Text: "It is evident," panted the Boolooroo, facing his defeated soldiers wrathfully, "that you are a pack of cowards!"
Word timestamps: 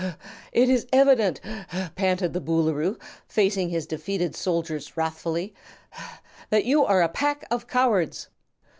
"It 0.51 0.67
is 0.67 0.87
evident," 0.91 1.39
panted 1.93 2.33
the 2.33 2.41
Boolooroo, 2.41 2.99
facing 3.27 3.69
his 3.69 3.85
defeated 3.85 4.35
soldiers 4.35 4.97
wrathfully, 4.97 5.53
"that 6.49 6.65
you 6.65 6.83
are 6.83 7.03
a 7.03 7.07
pack 7.07 7.45
of 7.51 7.67
cowards!" 7.67 8.27